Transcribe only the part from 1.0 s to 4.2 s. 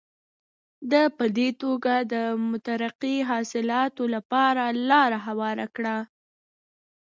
په دې توګه د مترقي اصلاحاتو